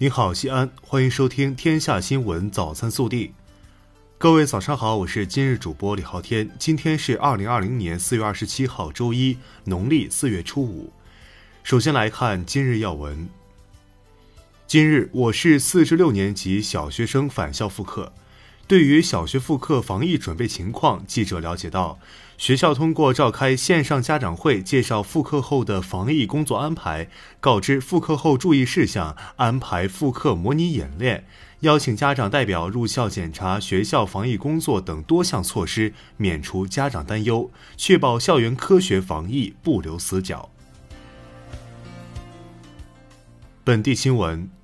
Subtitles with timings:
[0.00, 3.26] 你好，西安，欢迎收听《天下新闻早餐速递》。
[4.16, 6.48] 各位早上好，我是今日主播李昊天。
[6.56, 10.92] 今天是二零二零年四月二十七号，周一，农历四月初五。
[11.64, 13.28] 首先来看今日要闻。
[14.68, 18.12] 今日我市四至六年级小学生返校复课。
[18.68, 21.98] 对于小学复课防疫准备情况，记者了解到，
[22.36, 27.08] 学校通过召开线上家长会，介绍复课后的防疫工作安排，
[27.40, 31.24] 告知复课后注意事项，安排复课模拟演练，
[31.60, 40.50] 邀请家长代表入校检查学校防疫工作等多项措施，免除家长担忧，确保校园科学防疫，不留死角。
[43.64, 44.57] 本地新闻。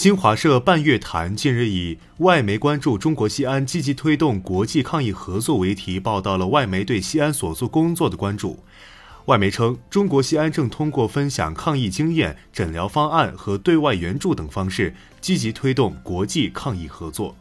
[0.00, 8.60] 新华社半月谈近日以“外媒关注中国西安积极推动国际抗疫合作”为题，报道了外媒对西安所做工作的关注。
[9.26, 17.36] 外媒称，中国西安正通过分享抗疫经验、诊疗方案和对外援助等方式，积极推动国际抗疫合作。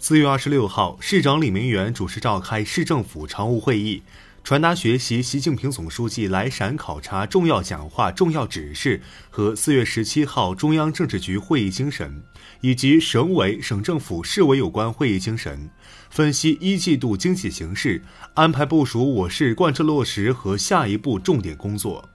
[0.00, 4.02] 四月二十六号，市长李明远主持召开市政府常务会议。
[4.42, 12.20] 传达学习习近平总书记来陕考察重要讲话、重要指示和四月十七号中央政治局会议精神，
[12.60, 15.70] 以及省委、省政府、市委有关会议精神，
[16.08, 18.02] 分析一季度经济形势，
[18.34, 22.08] 安排部署我市贯彻落实和下一步重点工作。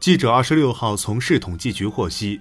[0.00, 2.40] 记者二十六号从市统计局获悉。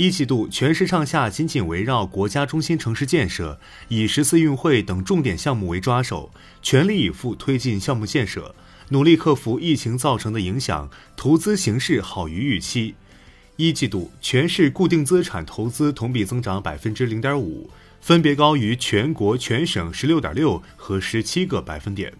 [0.00, 6.30] 一季度全市上下紧紧围绕国家中心城市建设，以十四运会等重点项目为抓手，
[6.62, 8.54] 全力以赴推进项目建设，
[8.88, 12.94] 努力克服疫情造成的影响，投资形势好于预期。
[13.56, 17.68] 一季度全市固定资产投资同比增长百分之零点五，
[18.00, 22.10] 分别高于全国全省十六点六和十七个百分点。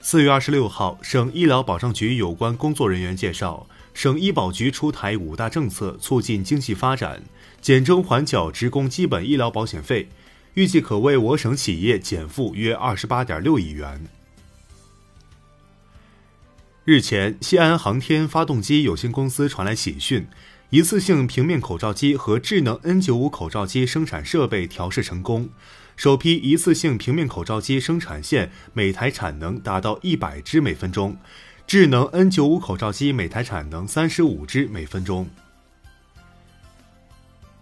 [0.00, 3.66] 四月二十六号，省医疗保障局有关工作人员介绍。
[3.94, 7.22] 省医保局出台五大政策，促进经济发展，
[7.60, 10.08] 减征缓缴职工基本医疗保险费，
[10.54, 14.06] 预计可为我省企业减负约二十八点六亿元。
[16.84, 20.26] 日前，西安航天发动机有限公司传来喜讯，
[20.70, 25.50] 一次性平面口罩机和智能 N95 口罩机生产设备调试成功，
[25.96, 31.16] 首批一次性平面口罩机生产线每台产能达到一百只每分钟。
[31.72, 35.26] 智能 N95 口罩机每台产能三十五只每分钟。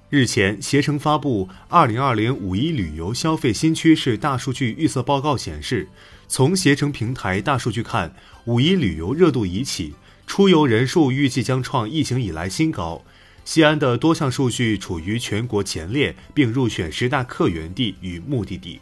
[0.08, 5.88] 日前，携程发布《二零二零五一旅游消费新趋势大数据预测报告》显示，
[6.26, 8.12] 从携程平台大数据看，
[8.46, 9.94] 五一旅游热度已起，
[10.26, 13.04] 出游人数预计将创疫情以来新高。
[13.44, 18.80] 西安的多项数据处于全国前列，并入选十大客源地与目的地。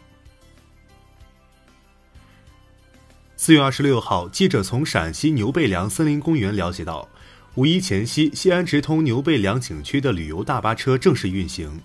[3.41, 7.07] 四月二十六号，记者从陕西牛背梁森林公园了解到，
[7.55, 11.79] 五一前夕，西安直通牛背梁景区的旅游大巴车正式运行，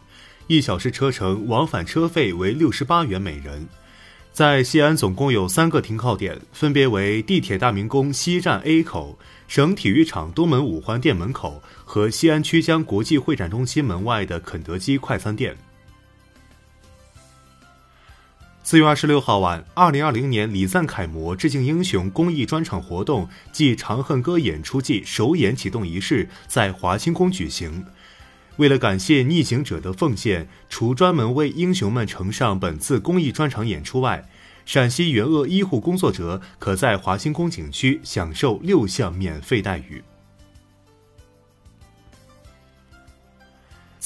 [0.48, 3.68] 一小时车程，往返车费为六十八元每人。
[4.32, 9.16] 在西安总共有三个停靠点，分别为地铁大明宫西站 A 口、
[9.46, 15.56] 省体育场东门五环店门口和西安曲江国际会展中心门外的肯德基快餐店。
[18.66, 27.84] 四月二十六号晚，二零二零年礼赞楷模致敬英雄公益专场活动暨《长恨歌》演出季首演启动仪式在华清宫举行。
[28.56, 34.26] 为了感谢逆行者的奉献，除专门为英雄们呈上本次公益专场演出外，
[34.64, 40.02] 陕西援鄂医护工作者可在华清宫景区享受六项免费待遇。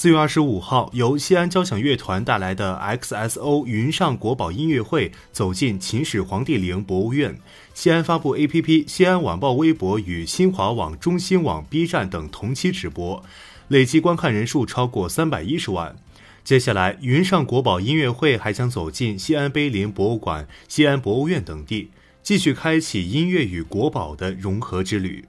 [0.01, 7.37] 四月二十五号，由西安交响乐团带来的 XSO 云上国宝音乐会走进秦始皇帝陵博物院。
[7.75, 13.25] 西安发布 APP、西安晚报微博与新华网、中新网、B 站等同期直播，
[13.67, 15.97] 累计观看人数超过三百一十万。
[16.45, 21.91] 接下来，云上国宝音乐会还将走进西安碑林博物馆、西安博物院等地，
[22.23, 25.25] 继续开启音乐与国宝的融合之旅。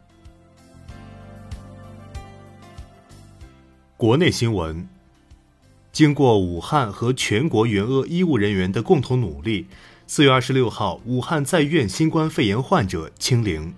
[4.00, 4.88] 国内新闻：
[5.92, 9.68] 经过武汉和全国援鄂医务人员的共同努力，
[10.08, 13.74] 四月二十六号，武汉在院新冠肺炎患者清零。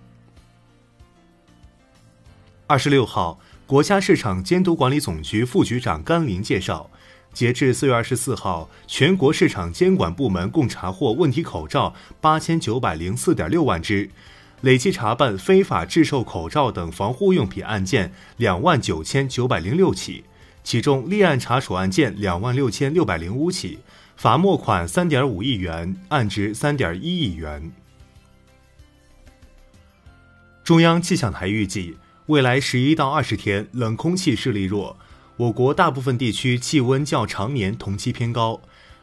[2.67, 6.87] 二十六号，国家市场监督管理总局副局长甘霖介绍，
[7.33, 14.07] 截至四月二十四号，全国市场监管部门共查获问题口罩八千九百零四点六万只。
[14.61, 20.23] 累计查办非法制售口罩等防护用品案件两万九千九百零六起，
[20.63, 23.79] 其中立案查处案件两万六千六百零五起，
[24.15, 27.71] 罚没款三点五亿元，案值三点一亿元。
[30.63, 31.97] 中央气象台预计，
[32.27, 34.95] 未来十一到二十天冷空气势力弱，
[35.37, 38.61] 我国大部分地区气温较常年同期偏高。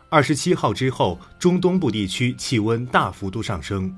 [0.08, 3.93] 二十七号之后，中东部地区气温大幅度上升。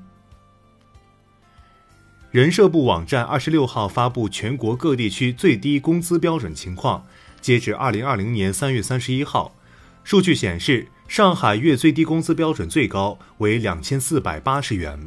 [2.31, 7.05] 人社部网站二十六号发布全国各地区最低工资标准情况，
[7.41, 9.53] 截止二零二零年三月三十一号，
[10.05, 14.97] 数据显示，上海月最低工资标准最高为两千四百八十元。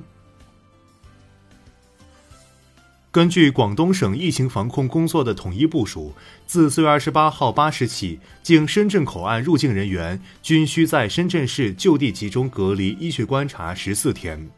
[3.11, 6.13] 根据广东省疫情防控工作的统一部署，
[6.47, 14.51] 自四月二十八号八时起，经深圳口岸入境人员均需在深圳市就地集中隔离医学观察十四天。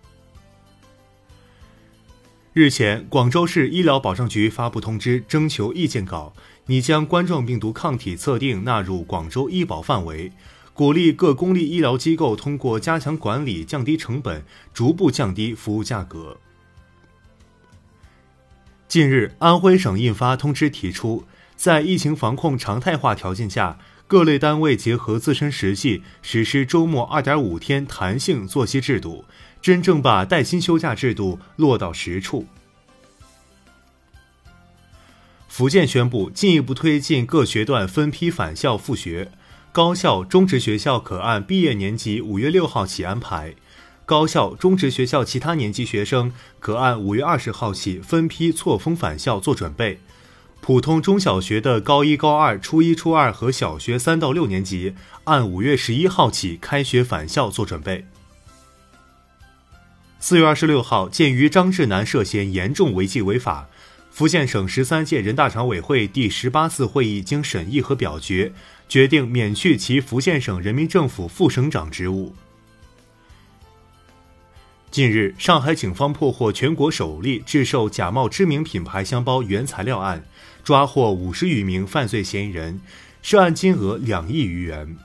[2.58, 6.32] 日前，广州市医疗保障局发布通知征求意见稿，
[6.64, 10.32] 拟将冠状病毒抗体测定纳入广州医保范围，
[10.72, 14.42] 鼓励各公立医疗机构通过加强管理、降低成本，
[14.72, 16.38] 逐步降低服务价格。
[18.88, 21.24] 近日，安徽省印发通知，提出
[21.56, 29.24] 在疫情防控常态化条件下，各类单位结合自身实际，实施周末二点五天弹性作息制度，
[29.60, 32.46] 真正把带薪休假制度落到实处。
[35.48, 39.32] 福建宣布进一步推进各学段分批返校复学，
[39.72, 43.54] 高校、中职学校可按毕业年级五月六号起安排。
[44.04, 49.96] 高校、中职学校其他年级学生可按五月二十号起分批错峰返校做准备；
[50.66, 58.04] 普通中小学的高一、高二、初一、初二和小学三到六年级按五月十一号起开学返校做准备。
[60.18, 63.68] 四月二十六号，鉴于张志南涉嫌严重违纪违法，
[64.10, 68.52] 福建省十三届人大常委会第十八次会议经审议和表决，
[68.88, 72.34] 决定免去其福建省人民政府副省长职务。
[74.90, 80.24] 近日，上海警方破获全国首例制售假冒知名品牌箱包原材料案，
[80.64, 82.80] 抓获五十余名犯罪嫌疑人，
[83.20, 84.96] 涉案金额两亿余元。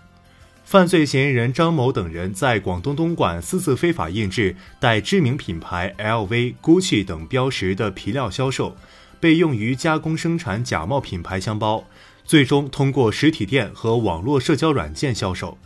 [0.63, 8.77] 犯罪嫌疑人张某等人在广东东莞私自非法印制带知名品牌 LV、GUCCI 等标识的皮料销售，
[9.19, 11.83] 被用于加工生产假冒品牌箱包，
[12.23, 15.57] 最终通过实体店和网络社交软件销售。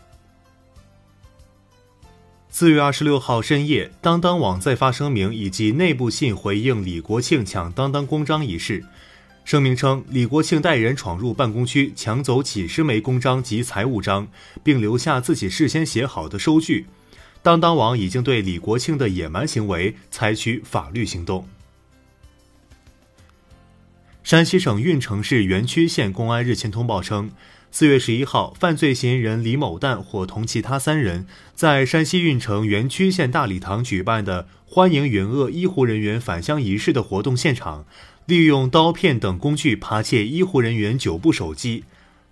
[2.58, 8.82] 四月二十六号深夜，当当网再发声明以及内部信回应李国庆抢当当公章一事。
[9.44, 14.26] 声明称，李国庆带人闯入办公区，抢走几十枚公章及财务章，
[14.64, 16.86] 并留下自己事先写好的收据。
[17.44, 21.46] 当当网已经对李国庆的野蛮行为采取法律行动。
[24.24, 27.30] 山西省运城市垣曲县公安日前通报称。
[27.78, 37.86] 四月十一号，犯罪嫌疑人李某旦伙同其他三人，在山西运城垣曲县大礼堂举办的欢迎援鄂医护人员返乡仪式的活动现场，
[38.28, 41.84] 利用刀片等工具扒窃医护人员九部手机。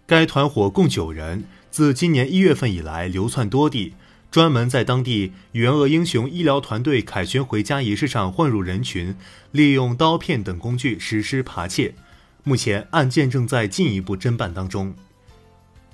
[0.08, 3.96] 该团伙共九人，自今年一月份以来流窜多地，
[4.32, 9.14] 专门在当地援鄂英雄医疗团队凯旋回家仪式上混入人群，
[9.52, 11.96] 利用刀片等工具实施扒窃。
[12.46, 14.96] 目前案件正在进一步侦办当中。